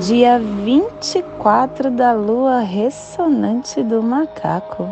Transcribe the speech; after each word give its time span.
dia 0.00 0.38
24 0.38 1.90
da 1.90 2.12
lua 2.12 2.60
ressonante 2.60 3.82
do 3.82 4.02
macaco, 4.02 4.88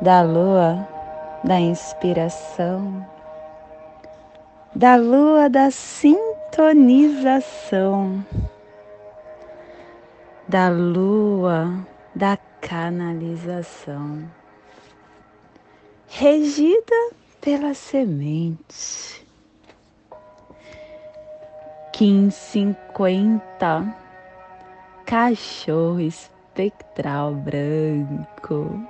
da 0.00 0.22
lua 0.22 0.88
da 1.44 1.58
inspiração, 1.58 3.04
da 4.74 4.96
lua 4.96 5.48
da 5.48 5.70
sintonização, 5.70 8.26
da 10.46 10.68
lua 10.68 11.86
da 12.14 12.36
canalização, 12.60 14.22
regida 16.06 17.10
pela 17.40 17.72
semente 17.74 19.21
1550 22.02 23.94
Cachorro 25.06 26.00
espectral 26.00 27.32
branco. 27.32 28.82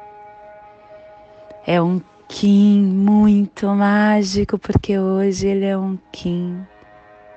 É 1.67 1.83
um 1.83 2.01
Kim 2.27 2.83
muito 2.83 3.67
mágico 3.67 4.59
porque 4.59 4.99
hoje 4.99 5.47
ele 5.47 5.67
é 5.67 5.77
um 5.77 5.99
Kim 6.11 6.67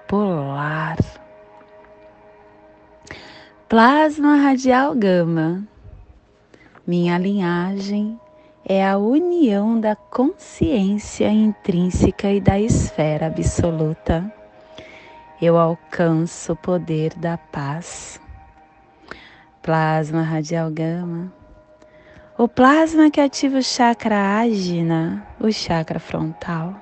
polar. 0.08 0.98
Plasma 3.68 4.38
radial 4.38 4.96
gama. 4.96 5.68
Minha 6.88 7.18
linhagem 7.18 8.18
é 8.64 8.88
a 8.88 8.98
união 8.98 9.78
da 9.78 9.94
consciência 9.94 11.30
intrínseca 11.30 12.32
e 12.32 12.40
da 12.40 12.58
esfera 12.58 13.28
absoluta 13.28 14.34
eu 15.46 15.58
alcanço 15.58 16.54
o 16.54 16.56
poder 16.56 17.14
da 17.14 17.38
paz. 17.38 18.20
Plasma 19.62 20.24
radial 20.24 20.72
gama. 20.72 21.32
O 22.38 22.48
plasma 22.48 23.12
que 23.12 23.22
ativa 23.22 23.60
o 23.60 23.64
chakra 23.64 24.40
ágina, 24.40 25.26
o 25.40 25.52
chakra 25.52 26.00
frontal. 26.00 26.76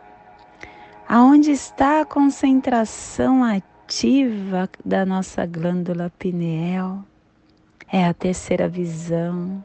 Aonde 1.08 1.52
está 1.52 2.02
a 2.02 2.06
concentração 2.06 3.44
ativa 3.44 4.70
da 4.84 5.06
nossa 5.06 5.46
glândula 5.46 6.12
pineal? 6.18 7.04
É 7.92 8.06
a 8.06 8.14
terceira 8.14 8.68
visão 8.68 9.64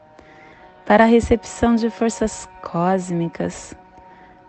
para 0.85 1.05
a 1.05 1.07
recepção 1.07 1.75
de 1.75 1.89
forças 1.89 2.49
cósmicas, 2.61 3.75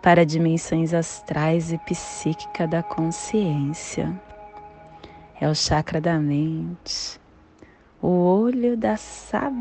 para 0.01 0.25
dimensões 0.25 0.93
astrais 0.93 1.71
e 1.71 1.77
psíquica 1.79 2.67
da 2.67 2.83
consciência 2.83 4.19
é 5.41 5.49
o 5.49 5.55
chakra 5.55 5.99
da 5.99 6.17
mente, 6.19 7.19
o 7.99 8.07
olho 8.07 8.77
da 8.77 8.95
sabedoria. 8.95 9.59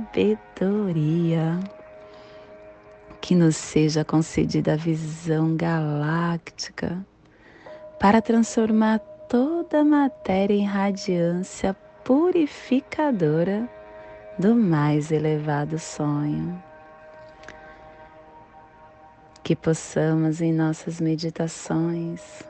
Que 3.19 3.35
nos 3.35 3.57
seja 3.57 4.05
concedida 4.05 4.75
a 4.75 4.77
visão 4.77 5.57
galáctica 5.57 7.05
para 7.99 8.21
transformar 8.21 8.99
toda 9.29 9.81
a 9.81 9.85
matéria 9.85 10.55
em 10.55 10.67
radiância 10.67 11.75
purificadora 12.05 13.67
do 14.39 14.55
mais 14.55 15.11
elevado 15.11 15.79
sonho. 15.79 16.63
Que 19.43 19.57
possamos 19.57 20.41
em 20.43 20.53
nossas 20.53 21.01
meditações 21.01 22.50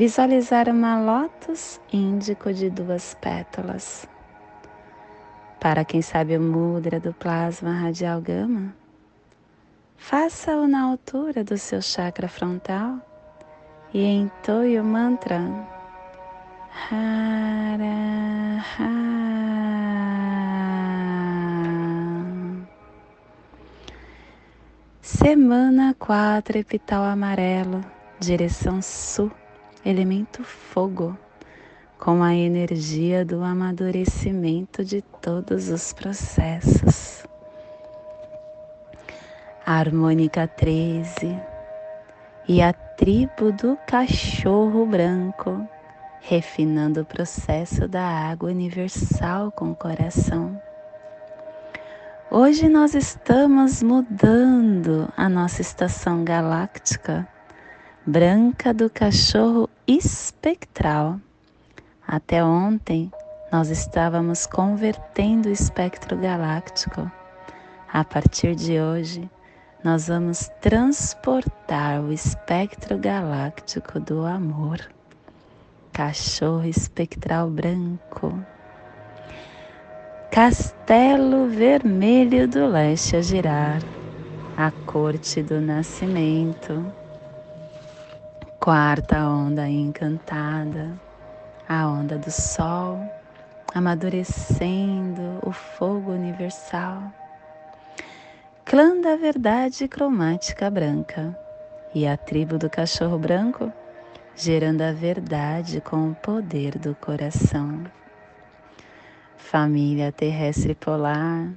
Visualizar 0.00 0.66
uma 0.70 0.98
lótus 0.98 1.78
índico 1.92 2.54
de 2.54 2.70
duas 2.70 3.12
pétalas. 3.20 4.08
Para 5.60 5.84
quem 5.84 6.00
sabe 6.00 6.38
o 6.38 6.40
mudra 6.40 6.98
do 6.98 7.12
plasma 7.12 7.70
radial 7.74 8.18
gama, 8.22 8.74
faça-o 9.98 10.66
na 10.66 10.84
altura 10.84 11.44
do 11.44 11.58
seu 11.58 11.82
chakra 11.82 12.28
frontal 12.28 12.96
e 13.92 14.02
entoie 14.02 14.80
o 14.80 14.84
mantra. 14.84 15.38
Hara 16.90 17.84
Semana 25.02 25.94
4, 25.98 26.56
epital 26.56 27.04
amarelo, 27.04 27.84
direção 28.18 28.80
sul 28.80 29.30
elemento 29.84 30.44
fogo, 30.44 31.16
com 31.98 32.22
a 32.22 32.34
energia 32.34 33.24
do 33.24 33.42
amadurecimento 33.42 34.84
de 34.84 35.02
todos 35.22 35.68
os 35.68 35.92
processos. 35.92 37.24
A 39.64 39.74
harmônica 39.74 40.46
13 40.46 41.38
e 42.48 42.60
a 42.60 42.72
tribo 42.72 43.52
do 43.52 43.76
cachorro 43.86 44.84
branco, 44.86 45.66
refinando 46.20 47.02
o 47.02 47.04
processo 47.04 47.86
da 47.86 48.02
água 48.02 48.50
universal 48.50 49.52
com 49.52 49.70
o 49.70 49.76
coração. 49.76 50.60
Hoje 52.30 52.68
nós 52.68 52.94
estamos 52.94 53.82
mudando 53.82 55.12
a 55.16 55.28
nossa 55.28 55.60
estação 55.60 56.24
galáctica 56.24 57.26
branca 58.06 58.72
do 58.72 58.88
cachorro 58.88 59.68
espectral. 59.86 61.20
Até 62.06 62.42
ontem 62.42 63.12
nós 63.52 63.68
estávamos 63.68 64.46
convertendo 64.46 65.48
o 65.48 65.52
espectro 65.52 66.16
galáctico. 66.16 67.10
A 67.92 68.02
partir 68.02 68.54
de 68.54 68.80
hoje, 68.80 69.28
nós 69.84 70.08
vamos 70.08 70.50
transportar 70.60 72.00
o 72.00 72.10
espectro 72.10 72.96
galáctico 72.96 74.00
do 74.00 74.24
amor. 74.24 74.80
Cachorro 75.92 76.64
espectral 76.64 77.50
branco. 77.50 78.32
Castelo 80.30 81.48
vermelho 81.48 82.48
do 82.48 82.66
leste 82.66 83.16
a 83.16 83.20
girar. 83.20 83.82
A 84.56 84.70
corte 84.86 85.42
do 85.42 85.60
nascimento 85.60 86.99
Quarta 88.60 89.26
onda 89.26 89.66
encantada, 89.66 90.92
a 91.66 91.88
onda 91.88 92.18
do 92.18 92.30
sol, 92.30 93.00
amadurecendo 93.74 95.38
o 95.42 95.50
fogo 95.50 96.12
universal. 96.12 97.10
Clã 98.66 99.00
da 99.00 99.16
verdade 99.16 99.88
cromática 99.88 100.68
branca 100.68 101.34
e 101.94 102.06
a 102.06 102.18
tribo 102.18 102.58
do 102.58 102.68
cachorro 102.68 103.18
branco, 103.18 103.72
gerando 104.36 104.82
a 104.82 104.92
verdade 104.92 105.80
com 105.80 106.10
o 106.10 106.14
poder 106.16 106.78
do 106.78 106.94
coração. 106.94 107.82
Família 109.38 110.12
terrestre 110.12 110.74
polar, 110.74 111.48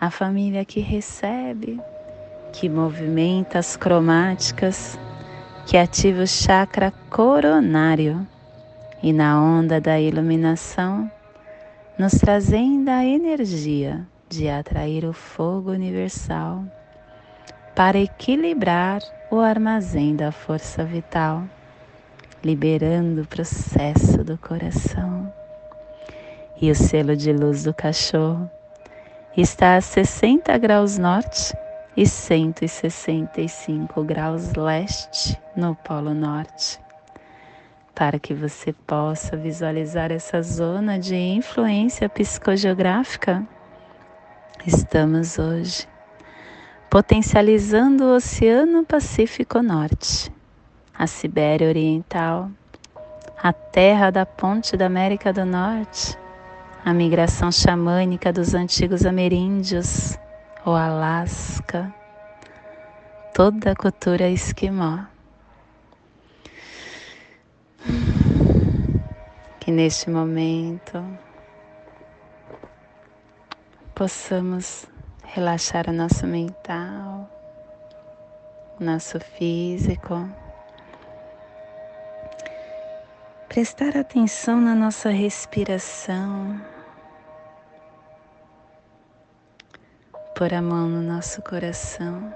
a 0.00 0.10
família 0.10 0.64
que 0.64 0.80
recebe, 0.80 1.78
que 2.50 2.66
movimenta 2.66 3.58
as 3.58 3.76
cromáticas 3.76 4.98
que 5.68 5.76
ativa 5.76 6.22
o 6.22 6.26
chakra 6.26 6.90
coronário 7.10 8.26
e 9.02 9.12
na 9.12 9.38
onda 9.38 9.78
da 9.78 10.00
iluminação, 10.00 11.12
nos 11.98 12.12
trazendo 12.14 12.88
a 12.88 13.04
energia 13.04 14.00
de 14.30 14.48
atrair 14.48 15.04
o 15.04 15.12
fogo 15.12 15.70
universal 15.70 16.64
para 17.76 17.98
equilibrar 17.98 19.02
o 19.30 19.40
armazém 19.40 20.16
da 20.16 20.32
força 20.32 20.82
vital, 20.84 21.44
liberando 22.42 23.20
o 23.20 23.26
processo 23.26 24.24
do 24.24 24.38
coração. 24.38 25.30
E 26.62 26.70
o 26.70 26.74
selo 26.74 27.14
de 27.14 27.30
luz 27.30 27.64
do 27.64 27.74
cachorro 27.74 28.50
está 29.36 29.76
a 29.76 29.82
60 29.82 30.56
graus 30.56 30.96
norte 30.96 31.52
e 31.98 32.06
165 32.06 34.04
graus 34.04 34.54
leste 34.54 35.36
no 35.56 35.74
Polo 35.74 36.14
Norte, 36.14 36.78
para 37.92 38.20
que 38.20 38.32
você 38.32 38.72
possa 38.72 39.36
visualizar 39.36 40.12
essa 40.12 40.40
zona 40.40 40.96
de 40.96 41.16
influência 41.16 42.08
psicogeográfica, 42.08 43.44
estamos 44.64 45.40
hoje 45.40 45.88
potencializando 46.88 48.04
o 48.04 48.14
Oceano 48.14 48.84
Pacífico 48.84 49.60
Norte, 49.60 50.32
a 50.96 51.08
Sibéria 51.08 51.66
Oriental, 51.68 52.48
a 53.42 53.52
terra 53.52 54.12
da 54.12 54.24
ponte 54.24 54.76
da 54.76 54.86
América 54.86 55.32
do 55.32 55.44
Norte, 55.44 56.16
a 56.84 56.94
migração 56.94 57.50
xamânica 57.50 58.32
dos 58.32 58.54
antigos 58.54 59.04
ameríndios, 59.04 60.16
o 60.68 60.74
Alasca, 60.74 61.94
toda 63.32 63.72
a 63.72 63.74
cultura 63.74 64.28
esquimó. 64.28 65.06
Que 69.58 69.70
neste 69.70 70.10
momento 70.10 71.02
possamos 73.94 74.86
relaxar 75.24 75.88
o 75.88 75.92
nosso 75.92 76.26
mental, 76.26 77.30
o 78.78 78.84
nosso 78.84 79.18
físico, 79.20 80.28
prestar 83.48 83.96
atenção 83.96 84.60
na 84.60 84.74
nossa 84.74 85.08
respiração, 85.08 86.60
pôr 90.38 90.54
a 90.54 90.62
mão 90.62 90.88
no 90.88 91.02
nosso 91.02 91.42
coração, 91.42 92.32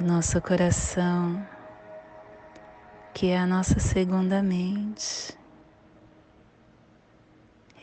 o 0.00 0.02
nosso 0.02 0.42
coração 0.42 1.46
que 3.14 3.28
é 3.28 3.38
a 3.38 3.46
nossa 3.46 3.78
segunda 3.78 4.42
mente. 4.42 5.38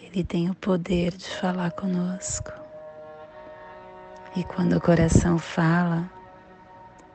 Ele 0.02 0.22
tem 0.22 0.50
o 0.50 0.56
poder 0.56 1.14
de 1.14 1.30
falar 1.30 1.72
conosco. 1.72 2.52
E 4.36 4.44
quando 4.44 4.74
o 4.76 4.82
coração 4.82 5.38
fala, 5.38 6.12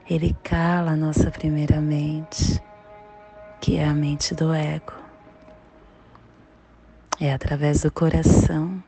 ele 0.08 0.34
cala 0.43 0.93
a 0.93 0.96
nossa 0.96 1.31
primeira 1.31 1.82
mente, 1.82 2.58
que 3.60 3.76
é 3.76 3.86
a 3.86 3.93
mente 3.93 4.34
do 4.34 4.54
ego. 4.54 4.94
É 7.20 7.31
através 7.31 7.82
do 7.82 7.93
coração 7.93 8.82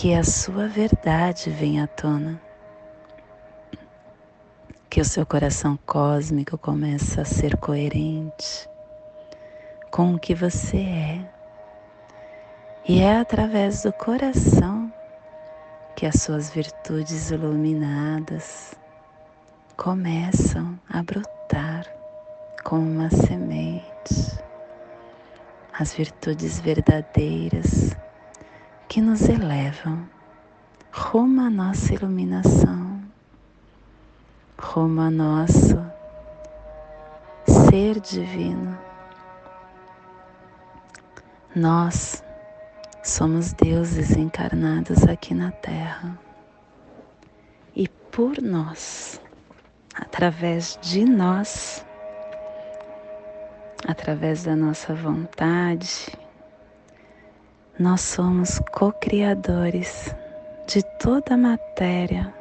que 0.00 0.14
a 0.14 0.24
sua 0.24 0.66
verdade 0.66 1.50
vem 1.50 1.78
à 1.78 1.86
tona 1.86 2.40
que 4.88 4.98
o 4.98 5.04
seu 5.04 5.26
coração 5.26 5.78
cósmico 5.84 6.56
começa 6.56 7.20
a 7.20 7.24
ser 7.26 7.54
coerente 7.58 8.66
com 9.90 10.14
o 10.14 10.18
que 10.18 10.34
você 10.34 10.78
é. 10.78 11.30
E 12.88 13.02
é 13.02 13.18
através 13.18 13.82
do 13.82 13.92
coração 13.92 14.90
que 15.94 16.06
as 16.06 16.22
suas 16.22 16.48
virtudes 16.48 17.30
iluminadas 17.30 18.74
começam 19.76 20.80
a 20.88 21.02
brotar 21.02 21.84
como 22.64 22.90
uma 22.90 23.10
semente. 23.10 24.40
As 25.78 25.92
virtudes 25.92 26.58
verdadeiras 26.58 27.94
que 28.90 29.00
nos 29.00 29.28
elevam 29.28 30.04
rumo 30.90 31.42
à 31.42 31.48
nossa 31.48 31.94
iluminação 31.94 33.00
rumo 34.58 35.00
a 35.00 35.08
nosso 35.08 35.80
ser 37.46 38.00
divino. 38.00 38.76
Nós 41.54 42.24
somos 43.04 43.52
deuses 43.52 44.10
encarnados 44.16 45.04
aqui 45.04 45.34
na 45.34 45.52
Terra 45.52 46.18
e 47.76 47.86
por 47.86 48.42
nós, 48.42 49.20
através 49.94 50.76
de 50.82 51.04
nós, 51.04 51.86
através 53.86 54.42
da 54.42 54.56
nossa 54.56 54.92
vontade, 54.96 56.10
nós 57.80 58.02
somos 58.02 58.60
co-criadores 58.70 60.14
de 60.68 60.82
toda 60.98 61.34
a 61.34 61.36
matéria 61.36 62.32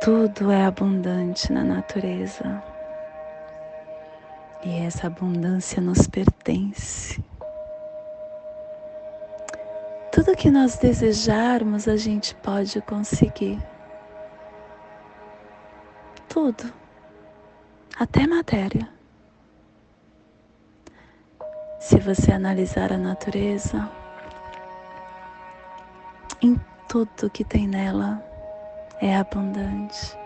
tudo 0.00 0.50
é 0.50 0.64
abundante 0.64 1.52
na 1.52 1.62
natureza 1.62 2.62
e 4.64 4.78
essa 4.78 5.08
abundância 5.08 5.78
nos 5.78 6.06
pertence. 6.06 7.22
Tudo 10.10 10.34
que 10.34 10.50
nós 10.50 10.78
desejarmos 10.78 11.86
a 11.86 11.98
gente 11.98 12.34
pode 12.36 12.80
conseguir. 12.80 13.62
Tudo, 16.30 16.72
até 17.98 18.26
matéria. 18.26 18.88
Se 21.90 21.98
você 21.98 22.30
analisar 22.30 22.92
a 22.92 22.96
natureza, 22.96 23.90
em 26.40 26.56
tudo 26.88 27.28
que 27.28 27.42
tem 27.42 27.66
nela, 27.66 28.24
é 29.00 29.16
abundante. 29.16 30.16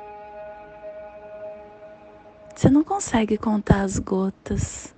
Você 2.55 2.69
não 2.69 2.85
consegue 2.85 3.39
contar 3.39 3.81
as 3.81 3.99
gotas 3.99 4.95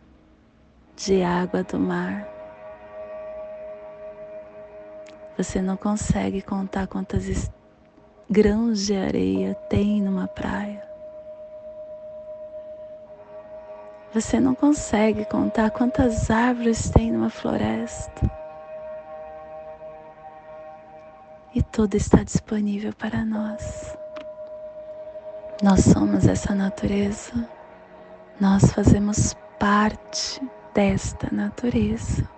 de 0.97 1.23
água 1.23 1.63
do 1.63 1.79
mar. 1.79 2.27
Você 5.39 5.63
não 5.63 5.77
consegue 5.77 6.43
contar 6.43 6.89
quantas 6.89 7.49
grãos 8.29 8.85
de 8.85 8.97
areia 8.97 9.55
tem 9.71 10.03
numa 10.03 10.27
praia. 10.27 10.86
Você 14.13 14.41
não 14.41 14.55
consegue 14.55 15.25
contar 15.27 15.71
quantas 15.71 16.31
árvores 16.31 16.89
tem 16.91 17.13
numa 17.13 17.31
floresta. 17.31 18.37
e 21.57 21.63
tudo 21.63 21.95
está 21.95 22.23
disponível 22.23 22.93
para 22.93 23.25
nós. 23.25 23.97
Nós 25.63 25.85
somos 25.85 26.27
essa 26.27 26.55
natureza, 26.55 27.49
nós 28.39 28.71
fazemos 28.73 29.35
parte 29.59 30.39
desta 30.75 31.35
natureza. 31.35 32.29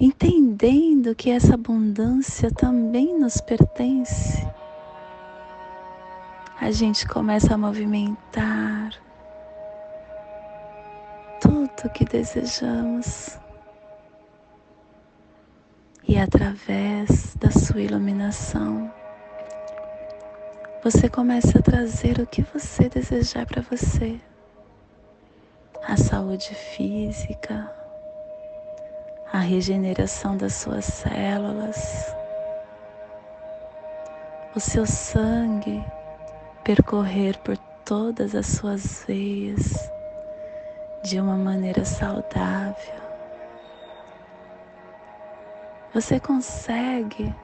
Entendendo 0.00 1.16
que 1.16 1.32
essa 1.32 1.54
abundância 1.54 2.48
também 2.52 3.18
nos 3.18 3.40
pertence, 3.40 4.46
a 6.60 6.70
gente 6.70 7.08
começa 7.08 7.54
a 7.54 7.58
movimentar 7.58 8.92
tudo 11.78 11.90
que 11.90 12.04
desejamos 12.04 13.38
e 16.06 16.18
através 16.18 17.36
da 17.36 17.50
sua 17.50 17.80
iluminação, 17.80 18.92
você 20.82 21.08
começa 21.08 21.58
a 21.58 21.62
trazer 21.62 22.18
o 22.18 22.26
que 22.26 22.42
você 22.42 22.88
desejar 22.88 23.46
para 23.46 23.62
você. 23.62 24.18
A 25.84 25.96
saúde 25.96 26.54
física, 26.54 27.70
a 29.32 29.38
regeneração 29.38 30.36
das 30.36 30.54
suas 30.54 30.84
células, 30.84 32.14
o 34.54 34.60
seu 34.60 34.86
sangue 34.86 35.84
percorrer 36.64 37.38
por 37.38 37.56
todas 37.84 38.34
as 38.34 38.46
suas 38.46 39.04
veias 39.06 39.97
de 41.02 41.20
uma 41.20 41.36
maneira 41.36 41.84
saudável 41.84 43.08
você 45.92 46.20
consegue 46.20 47.34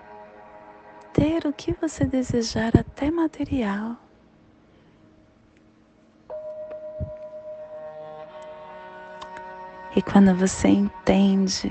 ter 1.13 1.47
o 1.47 1.53
que 1.53 1.73
você 1.73 2.05
desejar, 2.05 2.77
até 2.77 3.11
material. 3.11 3.97
E 9.97 10.03
quando 10.03 10.35
você 10.35 10.69
entende 10.69 11.69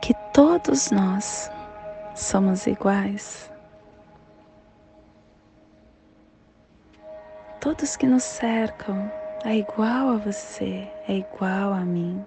que 0.00 0.14
todos 0.32 0.90
nós 0.90 1.50
somos 2.14 2.66
iguais, 2.66 3.50
todos 7.60 7.96
que 7.96 8.06
nos 8.06 8.22
cercam 8.22 9.10
é 9.44 9.56
igual 9.56 10.10
a 10.10 10.16
você, 10.16 10.86
é 11.08 11.14
igual 11.14 11.72
a 11.72 11.80
mim. 11.80 12.24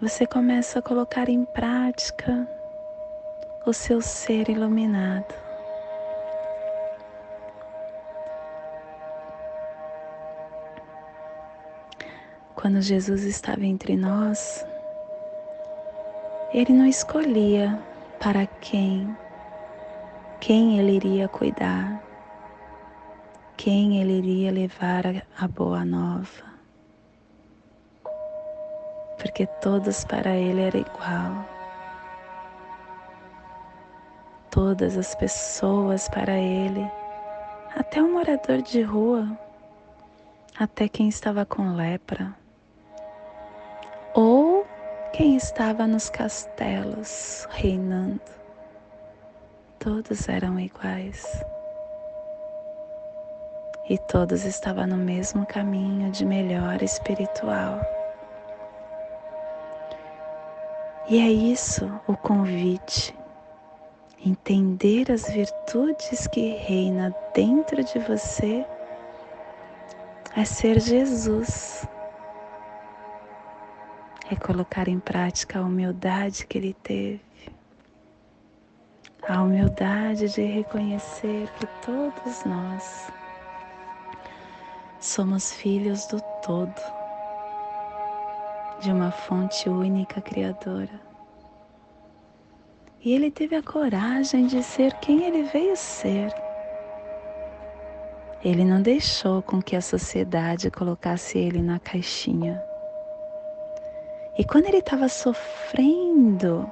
Você 0.00 0.26
começa 0.26 0.80
a 0.80 0.82
colocar 0.82 1.28
em 1.28 1.44
prática 1.46 2.46
o 3.64 3.72
seu 3.72 4.02
ser 4.02 4.50
iluminado. 4.50 5.34
Quando 12.54 12.80
Jesus 12.80 13.24
estava 13.24 13.64
entre 13.64 13.96
nós, 13.96 14.66
ele 16.52 16.72
não 16.72 16.86
escolhia 16.86 17.78
para 18.20 18.46
quem, 18.46 19.16
quem 20.38 20.78
ele 20.78 20.92
iria 20.92 21.28
cuidar 21.28 22.11
quem 23.62 24.00
ele 24.00 24.14
iria 24.14 24.50
levar 24.50 25.04
a 25.38 25.46
boa 25.46 25.84
nova. 25.84 26.42
Porque 29.16 29.46
todos 29.60 30.04
para 30.04 30.34
ele 30.34 30.62
era 30.62 30.78
igual. 30.78 31.46
Todas 34.50 34.98
as 34.98 35.14
pessoas 35.14 36.08
para 36.08 36.36
ele, 36.36 36.90
até 37.76 38.02
um 38.02 38.14
morador 38.14 38.62
de 38.62 38.82
rua, 38.82 39.28
até 40.58 40.88
quem 40.88 41.08
estava 41.08 41.46
com 41.46 41.76
lepra, 41.76 42.34
ou 44.12 44.66
quem 45.12 45.36
estava 45.36 45.86
nos 45.86 46.10
castelos 46.10 47.46
reinando, 47.52 48.20
todos 49.78 50.28
eram 50.28 50.58
iguais. 50.58 51.44
E 53.88 53.98
todos 53.98 54.44
estavam 54.44 54.86
no 54.86 54.96
mesmo 54.96 55.44
caminho 55.44 56.10
de 56.10 56.24
melhora 56.24 56.84
espiritual. 56.84 57.80
E 61.08 61.18
é 61.18 61.28
isso 61.28 61.90
o 62.06 62.16
convite. 62.16 63.14
Entender 64.24 65.10
as 65.10 65.28
virtudes 65.28 66.28
que 66.28 66.54
reina 66.54 67.12
dentro 67.34 67.82
de 67.82 67.98
você 67.98 68.64
é 70.36 70.44
ser 70.44 70.78
Jesus. 70.78 71.86
É 74.30 74.36
colocar 74.36 74.86
em 74.86 75.00
prática 75.00 75.58
a 75.58 75.62
humildade 75.62 76.46
que 76.46 76.56
ele 76.56 76.74
teve. 76.84 77.20
A 79.28 79.42
humildade 79.42 80.28
de 80.28 80.42
reconhecer 80.42 81.48
que 81.58 81.66
todos 81.84 82.44
nós 82.44 83.12
somos 85.04 85.52
filhos 85.52 86.06
do 86.06 86.20
todo, 86.42 86.80
de 88.80 88.90
uma 88.90 89.10
fonte 89.10 89.68
única 89.68 90.20
criadora. 90.20 91.00
E 93.04 93.12
ele 93.12 93.30
teve 93.30 93.56
a 93.56 93.62
coragem 93.62 94.46
de 94.46 94.62
ser 94.62 94.94
quem 94.94 95.24
ele 95.24 95.42
veio 95.44 95.76
ser 95.76 96.32
ele 98.44 98.64
não 98.64 98.82
deixou 98.82 99.40
com 99.40 99.62
que 99.62 99.76
a 99.76 99.80
sociedade 99.80 100.68
colocasse 100.68 101.38
ele 101.38 101.62
na 101.62 101.78
caixinha. 101.78 102.60
E 104.36 104.44
quando 104.44 104.66
ele 104.66 104.78
estava 104.78 105.08
sofrendo, 105.08 106.68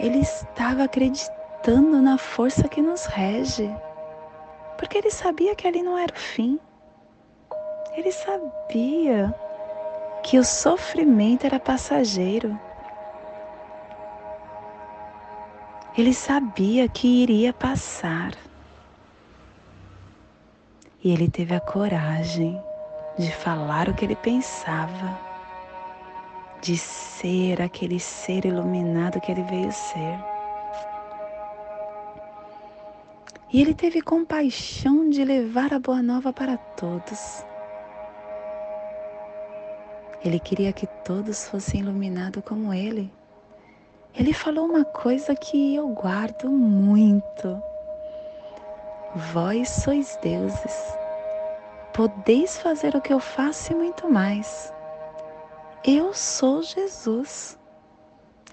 ele 0.00 0.20
estava 0.20 0.84
acreditando 0.84 2.00
na 2.00 2.16
força 2.16 2.66
que 2.66 2.80
nos 2.80 3.04
rege, 3.04 3.70
porque 4.76 4.98
ele 4.98 5.10
sabia 5.10 5.54
que 5.54 5.66
ali 5.66 5.82
não 5.82 5.96
era 5.96 6.12
o 6.12 6.18
fim. 6.18 6.58
Ele 7.94 8.10
sabia 8.10 9.34
que 10.22 10.38
o 10.38 10.44
sofrimento 10.44 11.44
era 11.44 11.60
passageiro. 11.60 12.58
Ele 15.96 16.14
sabia 16.14 16.88
que 16.88 17.06
iria 17.06 17.52
passar. 17.52 18.32
E 21.04 21.12
ele 21.12 21.28
teve 21.28 21.54
a 21.54 21.60
coragem 21.60 22.58
de 23.18 23.30
falar 23.30 23.88
o 23.88 23.94
que 23.94 24.04
ele 24.04 24.16
pensava, 24.16 25.18
de 26.62 26.78
ser 26.78 27.60
aquele 27.60 28.00
ser 28.00 28.46
iluminado 28.46 29.20
que 29.20 29.32
ele 29.32 29.42
veio 29.42 29.72
ser. 29.72 30.31
E 33.52 33.60
ele 33.60 33.74
teve 33.74 34.00
compaixão 34.00 35.10
de 35.10 35.22
levar 35.24 35.74
a 35.74 35.78
boa 35.78 36.02
nova 36.02 36.32
para 36.32 36.56
todos. 36.56 37.44
Ele 40.24 40.40
queria 40.40 40.72
que 40.72 40.86
todos 41.04 41.48
fossem 41.48 41.80
iluminados 41.80 42.42
como 42.44 42.72
ele. 42.72 43.12
Ele 44.14 44.32
falou 44.32 44.64
uma 44.64 44.84
coisa 44.84 45.34
que 45.34 45.74
eu 45.74 45.88
guardo 45.88 46.48
muito 46.48 47.62
Vós 49.14 49.68
sois 49.68 50.18
deuses, 50.22 50.96
podeis 51.92 52.56
fazer 52.56 52.96
o 52.96 53.00
que 53.00 53.12
eu 53.12 53.20
faço 53.20 53.72
e 53.72 53.76
muito 53.76 54.10
mais. 54.10 54.72
Eu 55.84 56.14
sou 56.14 56.62
Jesus, 56.62 57.58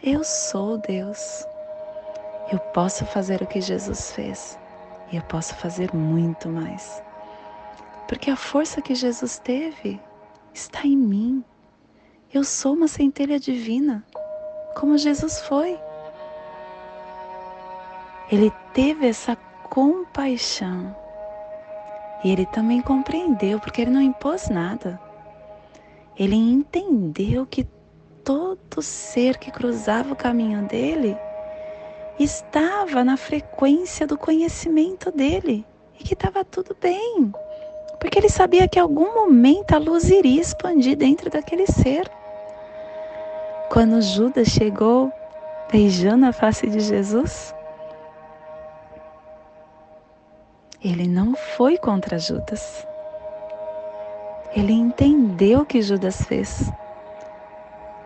eu 0.04 0.22
sou 0.22 0.78
Deus. 0.80 1.46
Eu 2.52 2.60
posso 2.60 3.06
fazer 3.06 3.42
o 3.42 3.48
que 3.48 3.62
Jesus 3.62 4.12
fez 4.12 4.59
e 5.12 5.18
eu 5.18 5.24
posso 5.24 5.56
fazer 5.56 5.94
muito 5.94 6.50
mais. 6.50 7.02
Porque 8.08 8.30
a 8.30 8.36
força 8.36 8.82
que 8.82 8.96
Jesus 8.96 9.40
teve 9.40 10.00
está 10.54 10.86
em 10.86 10.98
mim. 10.98 11.44
Eu 12.34 12.44
sou 12.44 12.74
uma 12.74 12.88
centelha 12.88 13.40
divina, 13.40 14.06
como 14.76 14.98
Jesus 14.98 15.40
foi. 15.42 15.80
Ele 18.32 18.52
teve 18.74 19.08
essa 19.08 19.36
compaixão. 19.70 20.96
E 22.24 22.32
ele 22.32 22.46
também 22.48 22.82
compreendeu, 22.82 23.60
porque 23.60 23.82
ele 23.82 23.92
não 23.92 24.02
impôs 24.02 24.50
nada. 24.50 25.00
Ele 26.18 26.36
entendeu 26.36 27.46
que 27.46 27.66
todo 28.24 28.82
ser 28.82 29.38
que 29.38 29.50
cruzava 29.50 30.14
o 30.14 30.16
caminho 30.16 30.62
dele 30.68 31.18
estava 32.20 33.04
na 33.04 33.18
frequência 33.18 34.06
do 34.06 34.18
conhecimento 34.18 35.12
dele 35.12 35.66
e 36.00 36.04
que 36.04 36.14
estava 36.14 36.44
tudo 36.44 36.76
bem, 36.80 37.32
porque 38.00 38.20
ele 38.20 38.30
sabia 38.30 38.68
que 38.68 38.80
em 38.80 38.82
algum 38.82 39.14
momento 39.14 39.74
a 39.74 39.78
luz 39.78 40.10
iria 40.10 40.42
expandir 40.42 40.98
dentro 40.98 41.30
daquele 41.30 41.66
ser. 41.68 42.10
Quando 43.72 44.02
Judas 44.02 44.48
chegou 44.48 45.12
beijando 45.72 46.26
a 46.26 46.34
face 46.34 46.68
de 46.68 46.80
Jesus, 46.80 47.54
Ele 50.82 51.08
não 51.08 51.36
foi 51.36 51.78
contra 51.78 52.18
Judas. 52.18 52.88
Ele 54.56 54.72
entendeu 54.72 55.60
o 55.60 55.66
que 55.66 55.82
Judas 55.82 56.22
fez. 56.24 56.72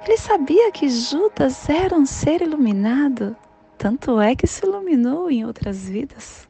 Ele 0.03 0.17
sabia 0.17 0.71
que 0.71 0.89
Judas 0.89 1.69
era 1.69 1.95
um 1.95 2.05
ser 2.05 2.41
iluminado, 2.41 3.35
tanto 3.83 4.21
é 4.21 4.33
que 4.33 4.47
se 4.47 4.65
iluminou 4.65 5.29
em 5.29 5.45
outras 5.45 5.89
vidas. 5.89 6.47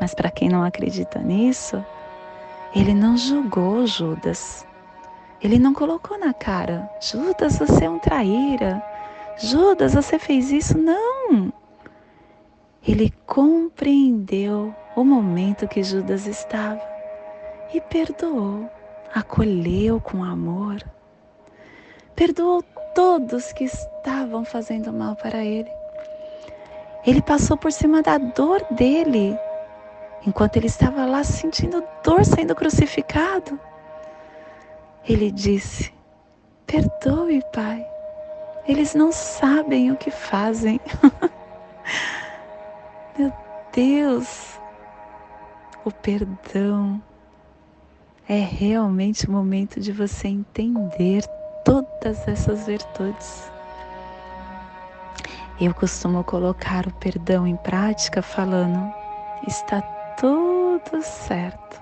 Mas 0.00 0.14
para 0.14 0.30
quem 0.30 0.48
não 0.48 0.62
acredita 0.62 1.18
nisso, 1.18 1.84
ele 2.72 2.94
não 2.94 3.16
julgou 3.16 3.84
Judas. 3.84 4.64
Ele 5.42 5.58
não 5.58 5.74
colocou 5.74 6.16
na 6.16 6.32
cara: 6.32 6.88
Judas, 7.00 7.58
você 7.58 7.86
é 7.86 7.90
um 7.90 7.98
traíra. 7.98 8.80
Judas, 9.38 9.92
você 9.92 10.16
fez 10.16 10.52
isso. 10.52 10.78
Não! 10.78 11.52
Ele 12.86 13.12
compreendeu 13.26 14.72
o 14.94 15.02
momento 15.02 15.66
que 15.66 15.82
Judas 15.82 16.28
estava 16.28 16.80
e 17.72 17.80
perdoou, 17.80 18.70
acolheu 19.12 20.00
com 20.00 20.22
amor. 20.22 20.76
Perdoou 22.14 22.62
todos 22.94 23.52
que 23.52 23.64
estavam 23.64 24.44
fazendo 24.44 24.92
mal 24.92 25.16
para 25.16 25.44
ele. 25.44 25.83
Ele 27.06 27.20
passou 27.20 27.56
por 27.56 27.70
cima 27.70 28.02
da 28.02 28.16
dor 28.16 28.64
dele, 28.70 29.38
enquanto 30.26 30.56
ele 30.56 30.66
estava 30.66 31.04
lá 31.04 31.22
sentindo 31.22 31.84
dor 32.02 32.24
sendo 32.24 32.54
crucificado. 32.54 33.60
Ele 35.06 35.30
disse: 35.30 35.92
Perdoe, 36.66 37.42
Pai, 37.52 37.86
eles 38.66 38.94
não 38.94 39.12
sabem 39.12 39.92
o 39.92 39.96
que 39.96 40.10
fazem. 40.10 40.80
Meu 43.18 43.30
Deus, 43.70 44.58
o 45.84 45.90
perdão 45.90 47.02
é 48.26 48.38
realmente 48.38 49.28
o 49.28 49.30
momento 49.30 49.78
de 49.78 49.92
você 49.92 50.28
entender 50.28 51.22
todas 51.64 52.26
essas 52.26 52.66
virtudes. 52.66 53.53
Eu 55.60 55.72
costumo 55.72 56.24
colocar 56.24 56.84
o 56.84 56.92
perdão 56.94 57.46
em 57.46 57.54
prática 57.54 58.20
falando: 58.20 58.92
está 59.46 59.80
tudo 60.18 61.00
certo. 61.00 61.80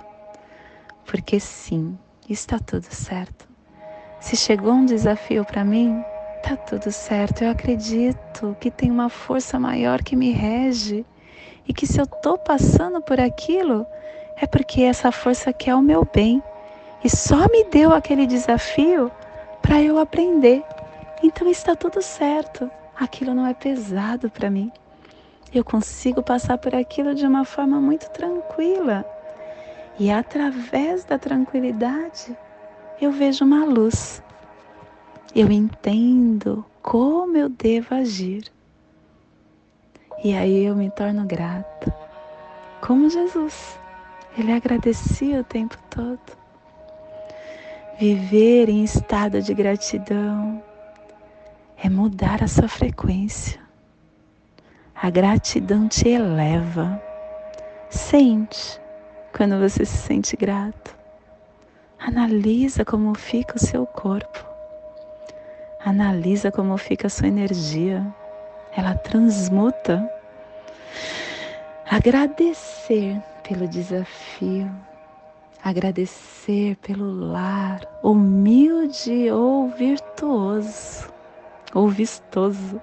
Porque 1.07 1.41
sim, 1.41 1.99
está 2.29 2.59
tudo 2.59 2.85
certo. 2.85 3.49
Se 4.21 4.37
chegou 4.37 4.75
um 4.75 4.85
desafio 4.85 5.43
para 5.43 5.65
mim, 5.65 6.05
tá 6.43 6.55
tudo 6.55 6.93
certo. 6.93 7.45
Eu 7.45 7.51
acredito 7.51 8.55
que 8.61 8.71
tem 8.71 8.91
uma 8.91 9.09
força 9.09 9.59
maior 9.59 10.03
que 10.03 10.15
me 10.15 10.33
rege 10.33 11.07
e 11.67 11.73
que 11.73 11.87
se 11.87 11.99
eu 11.99 12.05
estou 12.05 12.37
passando 12.37 13.01
por 13.01 13.19
aquilo, 13.19 13.87
é 14.37 14.47
porque 14.47 14.83
essa 14.83 15.11
força 15.11 15.51
quer 15.51 15.75
o 15.75 15.81
meu 15.81 16.07
bem 16.15 16.43
e 17.03 17.09
só 17.09 17.49
me 17.49 17.65
deu 17.65 17.95
aquele 17.95 18.27
desafio 18.27 19.11
para 19.63 19.81
eu 19.81 19.99
aprender. 19.99 20.63
Então 21.23 21.49
está 21.49 21.75
tudo 21.75 22.03
certo. 22.03 22.71
Aquilo 23.03 23.35
não 23.35 23.45
é 23.45 23.53
pesado 23.53 24.31
para 24.31 24.49
mim. 24.49 24.71
Eu 25.53 25.65
consigo 25.65 26.23
passar 26.23 26.57
por 26.57 26.73
aquilo 26.73 27.17
de 27.17 27.27
uma 27.27 27.45
forma 27.45 27.81
muito 27.81 28.09
tranquila. 28.11 29.05
E 29.99 30.09
através 30.09 31.05
da 31.05 31.19
tranquilidade, 31.19 32.37
eu 33.01 33.11
vejo 33.11 33.45
uma 33.45 33.65
luz. 33.65 34.23
Eu 35.35 35.51
entendo 35.51 36.65
como 36.81 37.37
eu 37.37 37.49
devo 37.49 37.93
agir. 37.93 38.45
E 40.23 40.33
aí 40.33 40.65
eu 40.65 40.77
me 40.77 40.89
torno 40.89 41.27
grata. 41.27 41.93
Como 42.81 43.11
Jesus. 43.11 43.81
Ele 44.39 44.53
agradecia 44.53 45.41
o 45.41 45.45
tempo 45.45 45.77
todo. 45.91 46.39
Viver 47.99 48.69
em 48.69 48.85
estado 48.85 49.43
de 49.43 49.53
gratidão 49.53 50.63
é 51.83 51.89
mudar 51.89 52.45
a 52.45 52.47
sua 52.47 52.69
frequência. 52.69 53.61
A 54.95 55.11
gratidão 55.11 55.89
te 55.89 56.09
eleva. 56.09 57.03
Sente 57.91 58.81
quando 59.37 59.59
você 59.59 59.85
se 59.85 59.97
sente 59.97 60.37
grato. 60.37 60.97
Analisa 61.99 62.85
como 62.85 63.13
fica 63.15 63.57
o 63.57 63.59
seu 63.59 63.85
corpo. 63.85 64.47
Analisa 65.85 66.53
como 66.53 66.79
fica 66.79 67.09
a 67.09 67.11
sua 67.11 67.27
energia. 67.27 68.07
Ela 68.77 68.95
transmuta. 68.95 70.09
Agradecer 71.91 73.21
pelo 73.43 73.67
desafio, 73.67 74.71
agradecer 75.63 76.77
pelo 76.77 77.13
lar, 77.13 77.81
humilde 78.03 79.31
ou 79.31 79.69
virtuoso, 79.69 81.12
ou 81.75 81.89
vistoso. 81.89 82.81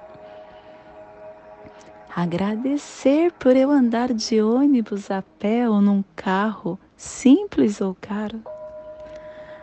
Agradecer 2.16 3.32
por 3.34 3.56
eu 3.56 3.70
andar 3.72 4.14
de 4.14 4.42
ônibus, 4.42 5.10
a 5.12 5.22
pé 5.22 5.70
ou 5.70 5.80
num 5.80 6.04
carro, 6.16 6.78
simples 6.98 7.80
ou 7.82 7.96
caro. 8.00 8.42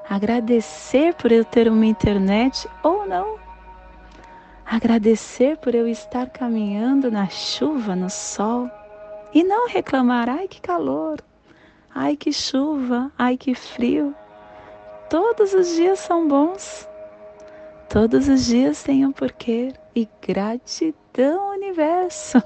Agradecer 0.09 1.15
por 1.15 1.33
eu 1.33 1.45
ter 1.45 1.69
uma 1.69 1.85
internet 1.85 2.69
ou 2.83 3.07
não. 3.07 3.37
Agradecer 4.65 5.57
por 5.59 5.75
eu 5.75 5.87
estar 5.87 6.31
caminhando 6.31 7.11
na 7.11 7.29
chuva, 7.29 7.95
no 7.95 8.09
sol 8.09 8.71
e 9.35 9.43
não 9.45 9.69
reclamar, 9.69 10.29
ai 10.29 10.49
que 10.49 10.61
calor, 10.61 11.21
ai 11.95 12.17
que 12.17 12.33
chuva, 12.33 13.13
ai 13.19 13.37
que 13.37 13.55
frio. 13.55 14.15
Todos 15.11 15.53
os 15.53 15.75
dias 15.75 15.99
são 15.99 16.27
bons. 16.27 16.89
Todos 17.89 18.29
os 18.29 18.47
dias 18.47 18.83
têm 18.83 19.07
um 19.07 19.13
porquê. 19.13 19.73
E 19.95 20.09
gratidão, 20.27 21.51
universo. 21.53 22.43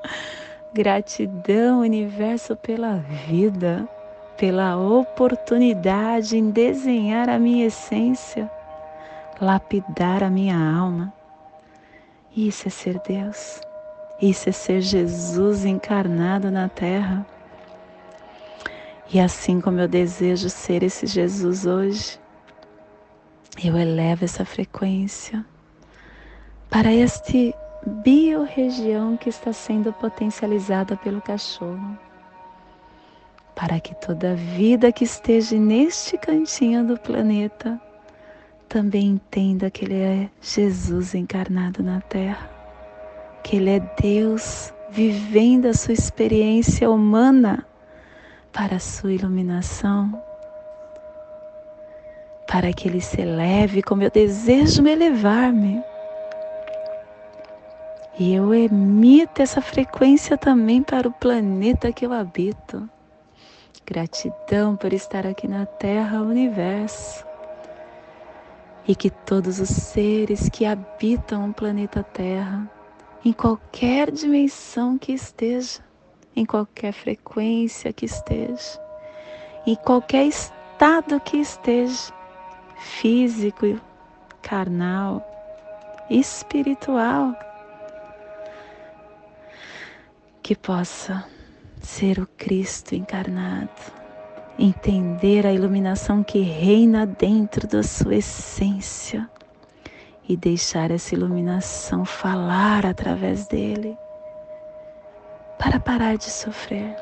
gratidão, 0.72 1.80
universo, 1.80 2.56
pela 2.56 2.96
vida, 3.28 3.88
pela 4.36 4.76
oportunidade 4.76 6.36
em 6.36 6.50
desenhar 6.50 7.28
a 7.28 7.38
minha 7.38 7.66
essência, 7.66 8.50
lapidar 9.40 10.24
a 10.24 10.30
minha 10.30 10.56
alma. 10.56 11.12
Isso 12.36 12.68
é 12.68 12.70
ser 12.70 13.00
Deus. 13.00 13.60
Isso 14.20 14.48
é 14.48 14.52
ser 14.52 14.80
Jesus 14.80 15.64
encarnado 15.64 16.50
na 16.50 16.68
terra. 16.68 17.26
E 19.12 19.18
assim 19.18 19.60
como 19.60 19.80
eu 19.80 19.88
desejo 19.88 20.48
ser 20.48 20.82
esse 20.84 21.06
Jesus 21.06 21.66
hoje, 21.66 22.19
eu 23.62 23.76
elevo 23.76 24.24
essa 24.24 24.44
frequência 24.44 25.44
para 26.68 26.92
este 26.92 27.54
biorregião 28.04 29.16
que 29.16 29.28
está 29.28 29.52
sendo 29.52 29.92
potencializada 29.92 30.96
pelo 30.96 31.20
cachorro, 31.20 31.98
para 33.54 33.80
que 33.80 33.94
toda 33.94 34.34
vida 34.34 34.92
que 34.92 35.04
esteja 35.04 35.56
neste 35.56 36.16
cantinho 36.16 36.86
do 36.86 36.98
planeta 36.98 37.80
também 38.68 39.06
entenda 39.06 39.70
que 39.70 39.84
Ele 39.84 40.00
é 40.00 40.30
Jesus 40.40 41.14
encarnado 41.14 41.82
na 41.82 42.00
Terra 42.00 42.60
que 43.42 43.56
Ele 43.56 43.70
é 43.70 43.80
Deus 44.00 44.72
vivendo 44.90 45.66
a 45.66 45.74
sua 45.74 45.94
experiência 45.94 46.90
humana 46.90 47.66
para 48.52 48.76
a 48.76 48.80
sua 48.80 49.12
iluminação, 49.12 50.20
para 52.50 52.72
que 52.72 52.88
Ele 52.88 53.00
se 53.00 53.20
eleve 53.20 53.80
como 53.80 54.02
eu 54.02 54.10
desejo 54.10 54.82
me 54.82 54.90
elevar-me. 54.90 55.80
E 58.18 58.34
eu 58.34 58.52
emito 58.52 59.40
essa 59.40 59.62
frequência 59.62 60.36
também 60.36 60.82
para 60.82 61.06
o 61.06 61.12
planeta 61.12 61.92
que 61.92 62.04
eu 62.04 62.12
habito. 62.12 62.90
Gratidão 63.86 64.74
por 64.74 64.92
estar 64.92 65.26
aqui 65.26 65.46
na 65.46 65.64
Terra, 65.64 66.20
universo. 66.22 67.24
E 68.86 68.96
que 68.96 69.10
todos 69.10 69.60
os 69.60 69.68
seres 69.68 70.48
que 70.48 70.66
habitam 70.66 71.50
o 71.50 71.54
planeta 71.54 72.02
Terra 72.02 72.68
em 73.24 73.32
qualquer 73.32 74.10
dimensão 74.10 74.98
que 74.98 75.12
esteja, 75.12 75.80
em 76.34 76.44
qualquer 76.44 76.92
frequência 76.92 77.92
que 77.92 78.06
esteja, 78.06 78.80
em 79.64 79.76
qualquer 79.76 80.24
estado 80.24 81.20
que 81.20 81.36
esteja, 81.36 82.19
físico, 82.80 83.78
carnal, 84.42 85.24
espiritual, 86.08 87.34
que 90.42 90.56
possa 90.56 91.24
ser 91.80 92.18
o 92.18 92.26
Cristo 92.26 92.94
encarnado, 92.94 93.70
entender 94.58 95.46
a 95.46 95.52
iluminação 95.52 96.24
que 96.24 96.40
reina 96.40 97.06
dentro 97.06 97.68
da 97.68 97.82
sua 97.82 98.16
essência 98.16 99.28
e 100.28 100.36
deixar 100.36 100.90
essa 100.90 101.14
iluminação 101.14 102.04
falar 102.04 102.86
através 102.86 103.46
dele 103.46 103.96
para 105.58 105.78
parar 105.78 106.16
de 106.16 106.30
sofrer. 106.30 106.96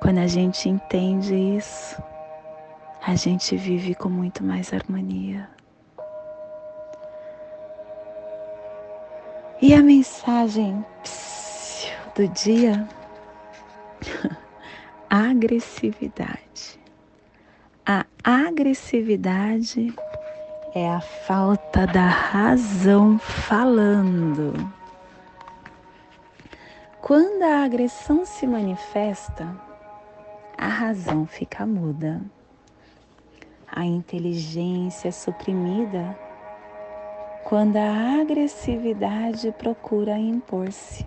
Quando 0.00 0.18
a 0.18 0.26
gente 0.26 0.68
entende 0.68 1.34
isso, 1.34 2.00
a 3.08 3.14
gente 3.14 3.56
vive 3.56 3.94
com 3.94 4.10
muito 4.10 4.44
mais 4.44 4.70
harmonia. 4.70 5.48
E 9.62 9.72
a 9.72 9.82
mensagem 9.82 10.84
do 12.14 12.28
dia? 12.28 12.86
agressividade. 15.08 16.78
A 17.86 18.04
agressividade 18.22 19.90
é 20.74 20.90
a 20.90 21.00
falta 21.00 21.86
da 21.86 22.06
razão 22.06 23.18
falando. 23.18 24.52
Quando 27.00 27.42
a 27.42 27.64
agressão 27.64 28.26
se 28.26 28.46
manifesta, 28.46 29.48
a 30.58 30.68
razão 30.68 31.24
fica 31.24 31.64
muda. 31.64 32.20
A 33.70 33.84
inteligência 33.84 35.12
suprimida 35.12 36.16
quando 37.44 37.76
a 37.76 38.20
agressividade 38.20 39.52
procura 39.52 40.18
impor-se. 40.18 41.06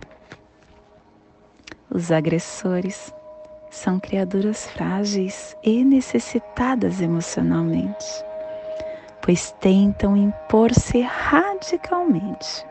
Os 1.89 2.11
agressores 2.11 3.13
são 3.69 3.99
criaturas 3.99 4.65
frágeis 4.67 5.55
e 5.63 5.83
necessitadas 5.83 7.01
emocionalmente 7.01 8.31
pois 9.21 9.51
tentam 9.59 10.17
impor-se 10.17 11.01
radicalmente. 11.01 12.65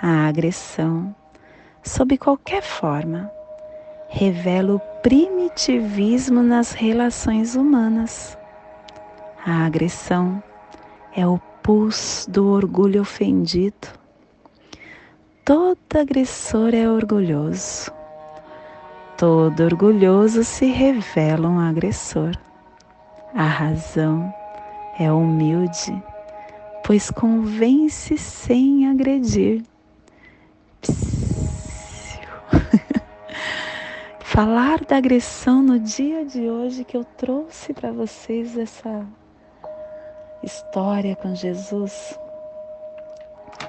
A 0.00 0.28
agressão, 0.28 1.14
sob 1.82 2.16
qualquer 2.16 2.62
forma, 2.62 3.30
revela 4.08 4.76
o 4.76 4.80
primitivismo 5.02 6.42
nas 6.42 6.72
relações 6.72 7.56
humanas. 7.56 8.38
A 9.46 9.64
agressão 9.64 10.42
é 11.14 11.26
o 11.26 11.38
pulso 11.62 12.30
do 12.30 12.48
orgulho 12.48 13.00
ofendido. 13.02 13.88
Todo 15.44 15.78
agressor 15.98 16.74
é 16.74 16.88
orgulhoso. 16.88 17.90
Todo 19.16 19.64
orgulhoso 19.64 20.44
se 20.44 20.66
revela 20.66 21.48
um 21.48 21.58
agressor. 21.58 22.32
A 23.34 23.44
razão 23.44 24.32
é 24.98 25.10
humilde, 25.10 26.02
pois 26.84 27.10
convence 27.10 28.18
sem 28.18 28.88
agredir. 28.88 29.62
falar 34.20 34.84
da 34.84 34.96
agressão 34.96 35.62
no 35.62 35.78
dia 35.78 36.24
de 36.24 36.48
hoje 36.48 36.84
que 36.84 36.96
eu 36.96 37.04
trouxe 37.04 37.72
para 37.72 37.90
vocês 37.90 38.56
essa 38.56 39.06
história 40.48 41.14
com 41.14 41.34
Jesus, 41.34 42.18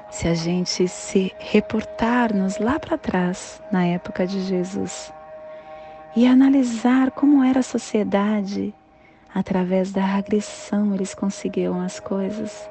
se 0.09 0.27
a 0.27 0.33
gente 0.33 0.87
se 0.87 1.31
reportarmos 1.37 2.57
lá 2.57 2.79
para 2.79 2.97
trás, 2.97 3.61
na 3.69 3.85
época 3.85 4.25
de 4.25 4.41
Jesus, 4.41 5.11
e 6.15 6.25
analisar 6.25 7.11
como 7.11 7.43
era 7.43 7.59
a 7.59 7.63
sociedade, 7.63 8.73
através 9.35 9.91
da 9.91 10.05
agressão 10.05 10.95
eles 10.95 11.13
conseguiam 11.13 11.81
as 11.81 11.99
coisas. 11.99 12.69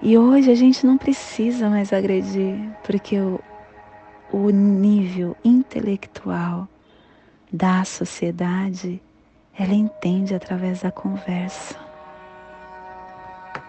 E 0.00 0.16
hoje 0.16 0.50
a 0.50 0.54
gente 0.54 0.86
não 0.86 0.96
precisa 0.96 1.68
mais 1.68 1.92
agredir, 1.92 2.56
porque 2.84 3.18
o, 3.18 3.40
o 4.32 4.50
nível 4.50 5.36
intelectual 5.44 6.68
da 7.52 7.84
sociedade, 7.84 9.02
ela 9.58 9.74
entende 9.74 10.34
através 10.34 10.82
da 10.82 10.92
conversa. 10.92 11.93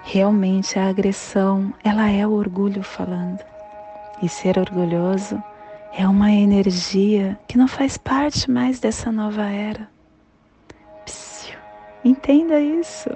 Realmente 0.04 0.78
a 0.78 0.88
agressão, 0.88 1.74
ela 1.84 2.10
é 2.10 2.26
o 2.26 2.32
orgulho 2.32 2.84
falando. 2.84 3.40
E 4.22 4.30
ser 4.30 4.58
orgulhoso 4.58 5.44
é 5.92 6.08
uma 6.08 6.32
energia 6.32 7.40
que 7.48 7.58
não 7.58 7.68
faz 7.68 7.98
parte 7.98 8.50
mais 8.50 8.80
dessa 8.80 9.12
nova 9.12 9.46
era. 9.46 9.90
Psiu, 11.06 11.58
entenda 12.04 12.60
isso. 12.60 13.10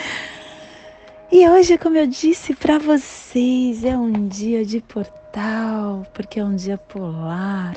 e 1.30 1.48
hoje, 1.48 1.76
como 1.78 1.96
eu 1.96 2.06
disse 2.06 2.54
para 2.54 2.78
vocês, 2.78 3.84
é 3.84 3.96
um 3.96 4.26
dia 4.26 4.64
de 4.64 4.80
portal, 4.80 6.06
porque 6.14 6.40
é 6.40 6.44
um 6.44 6.56
dia 6.56 6.78
polar. 6.78 7.76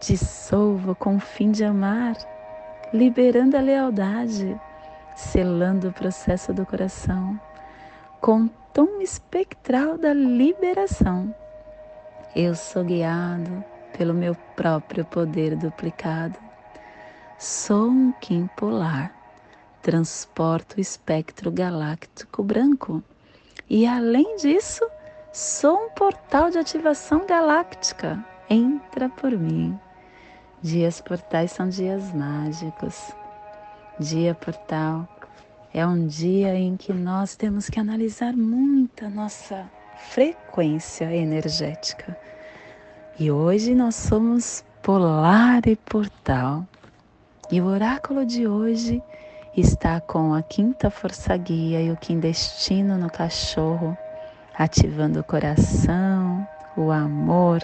Dissolva 0.00 0.94
com 0.94 1.16
o 1.16 1.20
fim 1.20 1.50
de 1.50 1.62
amar, 1.62 2.16
liberando 2.92 3.56
a 3.56 3.60
lealdade 3.60 4.58
selando 5.14 5.88
o 5.88 5.92
processo 5.92 6.52
do 6.52 6.64
coração 6.64 7.38
com 8.20 8.48
tom 8.72 9.00
espectral 9.00 9.98
da 9.98 10.14
liberação. 10.14 11.34
Eu 12.34 12.54
sou 12.54 12.84
guiado 12.84 13.64
pelo 13.96 14.14
meu 14.14 14.34
próprio 14.56 15.04
poder 15.04 15.56
duplicado. 15.56 16.38
Sou 17.38 17.88
um 17.88 18.12
Kim 18.20 18.48
polar, 18.56 19.12
transporto 19.82 20.78
o 20.78 20.80
espectro 20.80 21.50
galáctico 21.50 22.42
branco 22.42 23.02
e, 23.68 23.86
além 23.86 24.36
disso, 24.36 24.88
sou 25.32 25.86
um 25.86 25.90
portal 25.90 26.48
de 26.48 26.58
ativação 26.58 27.26
galáctica. 27.26 28.24
Entra 28.48 29.08
por 29.08 29.32
mim. 29.32 29.78
Dias 30.62 31.00
portais 31.00 31.50
são 31.50 31.68
dias 31.68 32.12
mágicos 32.14 33.12
Dia 34.02 34.34
Portal 34.34 35.08
é 35.72 35.86
um 35.86 36.08
dia 36.08 36.56
em 36.56 36.76
que 36.76 36.92
nós 36.92 37.36
temos 37.36 37.70
que 37.70 37.78
analisar 37.78 38.32
muito 38.32 39.04
a 39.04 39.08
nossa 39.08 39.70
frequência 40.10 41.04
energética. 41.14 42.18
E 43.16 43.30
hoje 43.30 43.76
nós 43.76 43.94
somos 43.94 44.64
Polar 44.82 45.62
e 45.68 45.76
Portal. 45.76 46.66
E 47.48 47.60
o 47.60 47.66
oráculo 47.66 48.26
de 48.26 48.48
hoje 48.48 49.00
está 49.56 50.00
com 50.00 50.34
a 50.34 50.42
quinta 50.42 50.90
força 50.90 51.36
guia 51.36 51.80
e 51.80 51.92
o 51.92 51.96
quindestino 51.96 52.98
no 52.98 53.08
cachorro, 53.08 53.96
ativando 54.58 55.20
o 55.20 55.24
coração, 55.24 56.44
o 56.76 56.90
amor, 56.90 57.62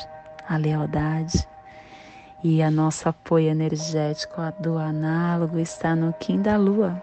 a 0.49 0.57
lealdade. 0.57 1.49
E 2.43 2.63
a 2.63 2.71
nosso 2.71 3.09
apoio 3.09 3.49
energético 3.49 4.41
do 4.61 4.79
análogo 4.79 5.59
está 5.59 5.97
no 5.97 6.13
Kim 6.13 6.41
da 6.41 6.57
Lua. 6.57 7.03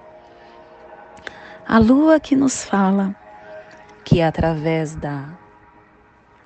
A 1.67 1.78
Lua 1.78 2.21
que 2.21 2.38
nos 2.38 2.63
fala 2.63 3.13
que 4.06 4.21
através 4.21 4.95
da 4.95 5.28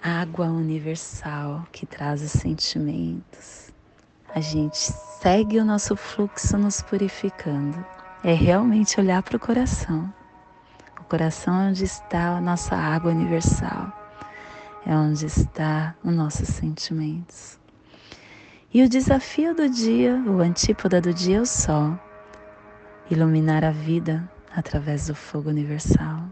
água 0.01 0.47
universal 0.47 1.67
que 1.71 1.85
traz 1.85 2.23
os 2.23 2.31
sentimentos, 2.31 3.71
a 4.33 4.39
gente 4.39 4.77
segue 4.77 5.59
o 5.59 5.65
nosso 5.65 5.95
fluxo 5.95 6.57
nos 6.57 6.81
purificando. 6.81 7.85
É 8.23 8.33
realmente 8.33 8.99
olhar 8.99 9.21
para 9.21 9.37
o 9.37 9.39
coração. 9.39 10.11
O 10.99 11.03
coração 11.03 11.61
é 11.61 11.69
onde 11.69 11.83
está 11.83 12.37
a 12.37 12.41
nossa 12.41 12.75
água 12.75 13.11
universal. 13.11 13.93
É 14.83 14.95
onde 14.95 15.27
está 15.27 15.93
os 16.03 16.13
nossos 16.13 16.47
sentimentos. 16.47 17.58
E 18.71 18.83
o 18.83 18.89
desafio 18.89 19.55
do 19.55 19.67
dia, 19.67 20.13
o 20.27 20.41
antípoda 20.41 21.01
do 21.01 21.11
dia 21.11 21.37
é 21.37 21.41
o 21.41 21.45
sol, 21.45 21.97
iluminar 23.09 23.65
a 23.65 23.71
vida 23.71 24.29
através 24.55 25.07
do 25.07 25.15
fogo 25.15 25.49
universal. 25.49 26.25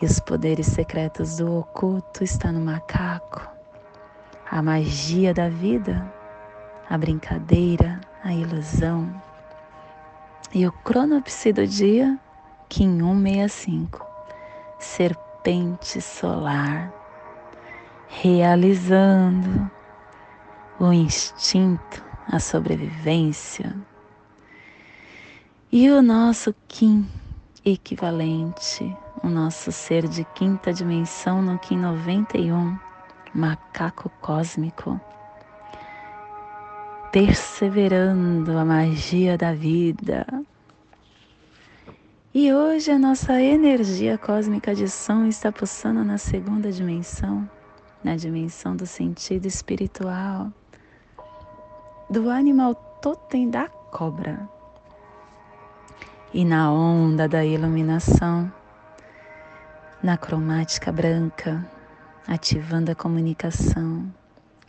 E 0.00 0.04
os 0.04 0.18
poderes 0.18 0.66
secretos 0.66 1.36
do 1.36 1.58
oculto 1.58 2.24
estão 2.24 2.50
no 2.50 2.60
macaco, 2.60 3.48
a 4.50 4.60
magia 4.60 5.32
da 5.32 5.48
vida, 5.48 6.12
a 6.90 6.98
brincadeira, 6.98 8.00
a 8.24 8.34
ilusão. 8.34 9.08
E 10.52 10.66
o 10.66 10.72
cronopsi 10.72 11.52
do 11.52 11.64
dia, 11.64 12.18
Kim 12.68 12.98
165, 12.98 14.04
serpente 14.80 16.00
solar, 16.00 16.92
realizando 18.08 19.70
o 20.82 20.92
instinto, 20.92 22.04
a 22.26 22.40
sobrevivência. 22.40 23.72
E 25.70 25.88
o 25.88 26.02
nosso 26.02 26.52
Kim 26.66 27.08
equivalente, 27.64 28.92
o 29.22 29.28
nosso 29.28 29.70
ser 29.70 30.08
de 30.08 30.24
quinta 30.34 30.72
dimensão 30.72 31.40
no 31.40 31.56
Kim 31.60 31.76
91, 31.76 32.76
macaco 33.32 34.10
cósmico, 34.20 35.00
perseverando 37.12 38.58
a 38.58 38.64
magia 38.64 39.38
da 39.38 39.54
vida. 39.54 40.26
E 42.34 42.52
hoje 42.52 42.90
a 42.90 42.98
nossa 42.98 43.40
energia 43.40 44.18
cósmica 44.18 44.74
de 44.74 44.88
som 44.88 45.26
está 45.26 45.52
pulsando 45.52 46.02
na 46.02 46.18
segunda 46.18 46.72
dimensão, 46.72 47.48
na 48.02 48.16
dimensão 48.16 48.74
do 48.74 48.84
sentido 48.84 49.46
espiritual 49.46 50.52
do 52.12 52.28
animal 52.28 52.74
totem 53.00 53.48
da 53.48 53.68
cobra. 53.68 54.46
E 56.34 56.44
na 56.44 56.70
onda 56.70 57.26
da 57.26 57.42
iluminação, 57.42 58.52
na 60.02 60.18
cromática 60.18 60.92
branca, 60.92 61.66
ativando 62.28 62.92
a 62.92 62.94
comunicação 62.94 64.12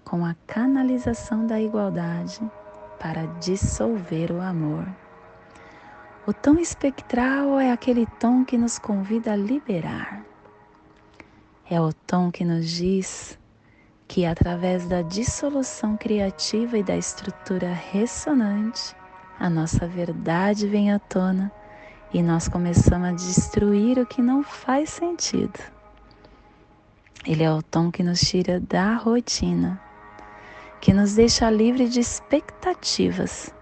com 0.05 0.25
a 0.25 0.33
canalização 0.47 1.45
da 1.45 1.59
igualdade 1.59 2.39
para 2.97 3.25
dissolver 3.41 4.31
o 4.31 4.39
amor. 4.39 4.87
O 6.25 6.31
tom 6.31 6.53
espectral 6.53 7.59
é 7.59 7.73
aquele 7.73 8.05
tom 8.21 8.45
que 8.45 8.57
nos 8.57 8.79
convida 8.79 9.33
a 9.33 9.35
liberar. 9.35 10.23
É 11.69 11.81
o 11.81 11.91
tom 11.91 12.31
que 12.31 12.45
nos 12.45 12.69
diz 12.69 13.37
que 14.07 14.25
através 14.25 14.87
da 14.87 15.01
dissolução 15.01 15.97
criativa 15.97 16.77
e 16.77 16.83
da 16.83 16.95
estrutura 16.95 17.73
ressonante, 17.73 18.95
a 19.39 19.49
nossa 19.49 19.87
verdade 19.87 20.67
vem 20.67 20.91
à 20.91 20.99
tona 20.99 21.51
e 22.13 22.21
nós 22.21 22.47
começamos 22.47 23.07
a 23.07 23.11
destruir 23.11 23.97
o 23.97 24.05
que 24.05 24.21
não 24.21 24.43
faz 24.43 24.89
sentido. 24.89 25.59
Ele 27.25 27.43
é 27.43 27.51
o 27.51 27.63
tom 27.63 27.89
que 27.89 28.03
nos 28.03 28.19
tira 28.19 28.59
da 28.59 28.95
rotina, 28.95 29.81
que 30.81 30.93
nos 30.93 31.15
deixa 31.15 31.49
livre 31.49 31.87
de 31.87 31.99
expectativas, 31.99 33.53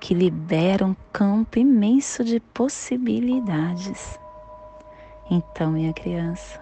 que 0.00 0.14
libera 0.14 0.84
um 0.84 0.96
campo 1.12 1.58
imenso 1.58 2.24
de 2.24 2.40
possibilidades. 2.40 4.18
Então, 5.30 5.70
minha 5.72 5.92
criança, 5.92 6.58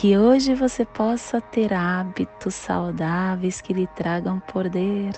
que 0.00 0.16
hoje 0.16 0.54
você 0.54 0.84
possa 0.84 1.40
ter 1.40 1.74
hábitos 1.74 2.54
saudáveis 2.54 3.60
que 3.60 3.72
lhe 3.72 3.88
tragam 3.88 4.38
poder, 4.38 5.12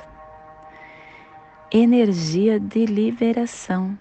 energia 1.70 2.58
de 2.58 2.86
liberação 2.86 3.98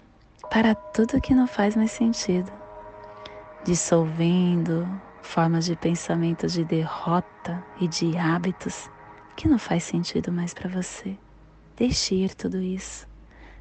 para 0.50 0.74
tudo 0.74 1.20
que 1.20 1.34
não 1.34 1.46
faz 1.46 1.76
mais 1.76 1.90
sentido, 1.90 2.50
dissolvendo 3.62 4.88
formas 5.20 5.66
de 5.66 5.76
pensamento 5.76 6.46
de 6.46 6.64
derrota 6.64 7.62
e 7.78 7.86
de 7.86 8.16
hábitos 8.16 8.88
que 9.36 9.46
não 9.46 9.58
faz 9.58 9.84
sentido 9.84 10.32
mais 10.32 10.54
para 10.54 10.70
você. 10.70 11.14
Deixe 11.76 12.14
ir 12.14 12.34
tudo 12.34 12.58
isso 12.58 13.06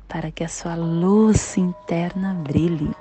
para 0.07 0.31
que 0.31 0.45
a 0.45 0.47
sua 0.47 0.75
luz 0.75 1.57
interna 1.57 2.33
brilhe 2.33 2.95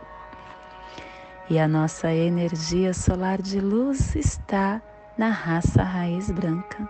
e 1.50 1.58
a 1.58 1.66
nossa 1.66 2.12
energia 2.12 2.92
solar 2.92 3.40
de 3.40 3.58
luz 3.58 4.14
está 4.14 4.82
na 5.16 5.30
raça 5.30 5.82
raiz 5.82 6.30
branca, 6.30 6.88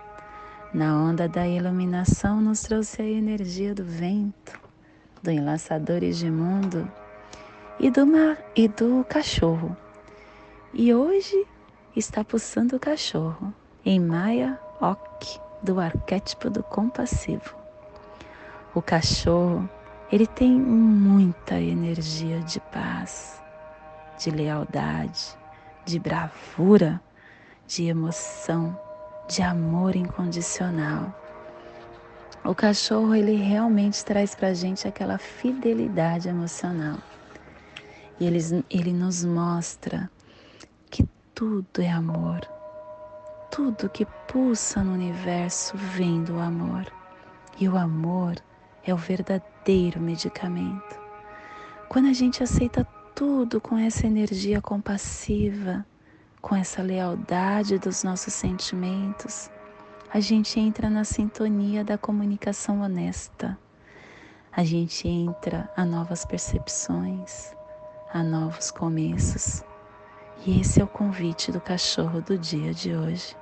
Na 0.74 0.94
onda 0.94 1.26
da 1.26 1.46
iluminação, 1.46 2.42
nos 2.42 2.60
trouxe 2.60 3.00
a 3.00 3.04
energia 3.04 3.74
do 3.74 3.84
vento, 3.84 4.60
do 5.22 5.30
enlaçador 5.30 6.02
Egimundo 6.02 6.90
e 7.80 7.90
do, 7.90 8.06
mar, 8.06 8.36
e 8.54 8.68
do 8.68 9.04
cachorro. 9.08 9.74
E 10.74 10.92
hoje 10.92 11.46
está 11.96 12.22
pulsando 12.22 12.76
o 12.76 12.80
cachorro 12.80 13.54
em 13.84 13.98
Maya 13.98 14.58
Ok, 14.80 15.40
do 15.62 15.80
arquétipo 15.80 16.50
do 16.50 16.62
compassivo. 16.62 17.56
O 18.74 18.82
cachorro, 18.82 19.68
ele 20.12 20.26
tem 20.26 20.52
muita 20.52 21.58
energia 21.58 22.40
de 22.40 22.60
paz, 22.60 23.42
de 24.18 24.30
lealdade, 24.30 25.38
de 25.84 25.98
bravura, 25.98 27.00
de 27.66 27.86
emoção, 27.86 28.78
de 29.28 29.42
amor 29.42 29.94
incondicional. 29.94 31.14
O 32.44 32.54
cachorro, 32.54 33.14
ele 33.14 33.36
realmente 33.36 34.04
traz 34.04 34.34
pra 34.34 34.54
gente 34.54 34.88
aquela 34.88 35.18
fidelidade 35.18 36.28
emocional. 36.28 36.98
E 38.18 38.26
ele, 38.26 38.64
ele 38.68 38.92
nos 38.92 39.24
mostra 39.24 40.10
que 40.90 41.06
tudo 41.34 41.80
é 41.80 41.90
amor. 41.90 42.40
Tudo 43.50 43.88
que 43.88 44.06
pulsa 44.26 44.82
no 44.82 44.92
universo 44.92 45.76
vem 45.76 46.22
do 46.24 46.38
amor. 46.38 46.90
E 47.58 47.68
o 47.68 47.76
amor 47.76 48.36
é 48.84 48.92
o 48.92 48.96
verdadeiro 48.96 50.00
medicamento. 50.00 50.98
Quando 51.88 52.08
a 52.08 52.12
gente 52.12 52.42
aceita 52.42 52.86
tudo 53.18 53.60
com 53.60 53.76
essa 53.76 54.06
energia 54.06 54.62
compassiva, 54.62 55.84
com 56.40 56.54
essa 56.54 56.80
lealdade 56.80 57.76
dos 57.76 58.04
nossos 58.04 58.32
sentimentos, 58.32 59.50
a 60.08 60.20
gente 60.20 60.60
entra 60.60 60.88
na 60.88 61.02
sintonia 61.02 61.82
da 61.82 61.98
comunicação 61.98 62.80
honesta. 62.80 63.58
A 64.52 64.62
gente 64.62 65.08
entra 65.08 65.68
a 65.76 65.84
novas 65.84 66.24
percepções, 66.24 67.52
a 68.14 68.22
novos 68.22 68.70
começos. 68.70 69.64
E 70.46 70.60
esse 70.60 70.80
é 70.80 70.84
o 70.84 70.86
convite 70.86 71.50
do 71.50 71.60
cachorro 71.60 72.20
do 72.20 72.38
dia 72.38 72.72
de 72.72 72.94
hoje. 72.94 73.36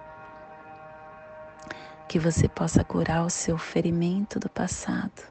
Que 2.08 2.18
você 2.18 2.48
possa 2.48 2.82
curar 2.82 3.26
o 3.26 3.30
seu 3.30 3.58
ferimento 3.58 4.40
do 4.40 4.48
passado, 4.48 5.22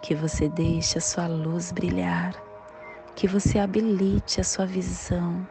que 0.00 0.14
você 0.14 0.48
deixe 0.48 0.96
a 0.96 1.02
sua 1.02 1.26
luz 1.26 1.70
brilhar, 1.70 2.32
que 3.14 3.28
você 3.28 3.58
habilite 3.58 4.40
a 4.40 4.44
sua 4.44 4.66
visão 4.66 5.46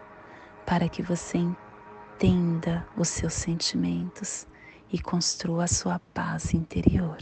para 0.66 0.90
que 0.90 1.02
você 1.02 1.38
entenda 1.38 2.86
os 2.98 3.10
seus 3.10 3.34
sentimentos 3.34 4.48
e 4.92 5.00
construa 5.00 5.66
a 5.66 5.68
sua 5.68 6.00
paz 6.14 6.54
interior. 6.54 7.18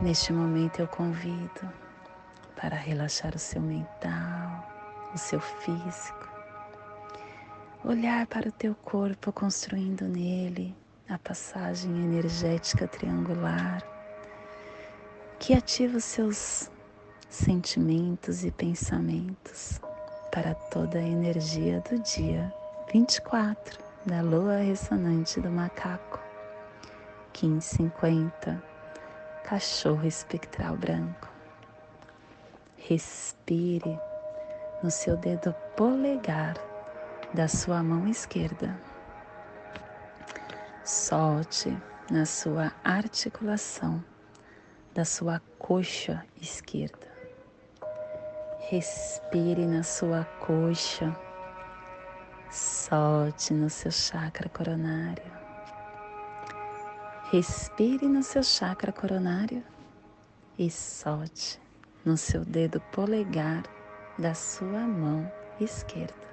Neste 0.00 0.32
momento 0.32 0.80
eu 0.80 0.88
convido 0.88 1.72
para 2.60 2.76
relaxar 2.76 3.34
o 3.34 3.38
seu 3.38 3.60
mental, 3.60 4.64
o 5.14 5.18
seu 5.18 5.40
físico, 5.40 6.28
olhar 7.84 8.26
para 8.26 8.48
o 8.48 8.52
teu 8.52 8.74
corpo 8.74 9.32
construindo 9.32 10.02
nele 10.02 10.74
a 11.08 11.18
passagem 11.18 11.90
energética 11.90 12.88
triangular 12.88 13.95
que 15.38 15.54
ativa 15.54 15.98
os 15.98 16.04
seus 16.04 16.70
sentimentos 17.28 18.44
e 18.44 18.50
pensamentos 18.50 19.80
para 20.32 20.54
toda 20.54 20.98
a 20.98 21.02
energia 21.02 21.82
do 21.88 21.98
dia 22.00 22.52
24 22.92 23.78
da 24.06 24.22
lua 24.22 24.58
ressonante 24.58 25.40
do 25.40 25.50
macaco 25.50 26.20
1550 27.40 28.62
cachorro 29.44 30.06
espectral 30.06 30.76
branco. 30.76 31.28
Respire 32.78 33.98
no 34.82 34.90
seu 34.90 35.16
dedo 35.16 35.54
polegar 35.76 36.56
da 37.34 37.46
sua 37.46 37.82
mão 37.82 38.08
esquerda. 38.08 38.76
Solte 40.84 41.76
na 42.10 42.24
sua 42.24 42.72
articulação 42.82 44.02
da 44.96 45.04
sua 45.04 45.42
coxa 45.58 46.24
esquerda. 46.40 47.06
Respire 48.70 49.66
na 49.66 49.82
sua 49.82 50.24
coxa. 50.40 51.14
Solte 52.50 53.52
no 53.52 53.68
seu 53.68 53.90
chakra 53.90 54.48
coronário. 54.48 55.30
Respire 57.30 58.08
no 58.08 58.22
seu 58.22 58.42
chakra 58.42 58.90
coronário 58.90 59.62
e 60.58 60.70
solte 60.70 61.60
no 62.02 62.16
seu 62.16 62.42
dedo 62.42 62.80
polegar 62.90 63.64
da 64.18 64.32
sua 64.32 64.80
mão 64.80 65.30
esquerda. 65.60 66.26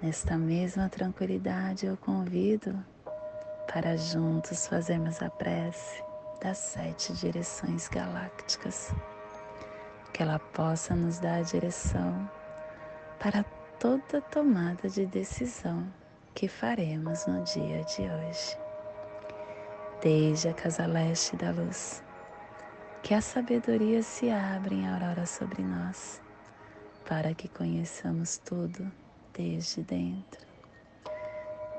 Nesta 0.00 0.38
mesma 0.38 0.88
tranquilidade, 0.88 1.84
eu 1.84 1.96
convido 1.96 2.78
para 3.66 3.96
juntos 3.96 4.68
fazermos 4.68 5.20
a 5.20 5.28
prece 5.28 6.11
das 6.42 6.58
sete 6.58 7.12
direções 7.12 7.88
galácticas, 7.88 8.92
que 10.12 10.22
ela 10.22 10.38
possa 10.38 10.94
nos 10.94 11.18
dar 11.18 11.38
a 11.38 11.42
direção 11.42 12.28
para 13.18 13.44
toda 13.78 14.20
tomada 14.20 14.88
de 14.88 15.06
decisão 15.06 15.86
que 16.34 16.48
faremos 16.48 17.26
no 17.26 17.42
dia 17.44 17.84
de 17.84 18.02
hoje 18.02 18.62
desde 20.02 20.48
a 20.48 20.52
casa 20.52 20.84
leste 20.84 21.36
da 21.36 21.52
luz. 21.52 22.02
Que 23.02 23.14
a 23.14 23.20
sabedoria 23.20 24.02
se 24.02 24.30
abra 24.30 24.74
em 24.74 24.88
aurora 24.88 25.24
sobre 25.26 25.62
nós, 25.62 26.20
para 27.08 27.32
que 27.34 27.48
conheçamos 27.48 28.38
tudo 28.38 28.90
desde 29.32 29.82
dentro. 29.82 30.40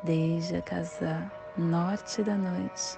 Desde 0.04 0.58
a 0.58 0.62
casa 0.62 1.32
norte 1.58 2.24
da 2.24 2.36
noite, 2.36 2.98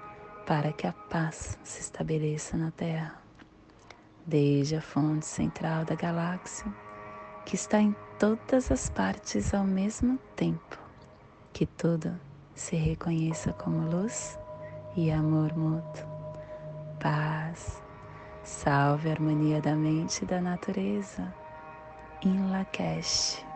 para 0.45 0.73
que 0.73 0.87
a 0.87 0.93
paz 0.93 1.57
se 1.63 1.81
estabeleça 1.81 2.57
na 2.57 2.71
terra. 2.71 3.15
Desde 4.25 4.75
a 4.75 4.81
fonte 4.81 5.25
central 5.25 5.85
da 5.85 5.95
galáxia, 5.95 6.71
que 7.45 7.55
está 7.55 7.79
em 7.79 7.95
todas 8.19 8.71
as 8.71 8.89
partes 8.89 9.53
ao 9.53 9.63
mesmo 9.63 10.17
tempo, 10.35 10.77
que 11.51 11.65
tudo 11.65 12.19
se 12.53 12.75
reconheça 12.75 13.51
como 13.53 13.89
luz 13.89 14.37
e 14.95 15.11
amor 15.11 15.55
mútuo. 15.57 16.05
Paz, 16.99 17.81
salve 18.43 19.09
a 19.09 19.13
harmonia 19.13 19.59
da 19.61 19.75
mente 19.75 20.23
e 20.23 20.27
da 20.27 20.39
natureza. 20.39 21.33
In 22.23 22.51
Lakesh. 22.51 23.50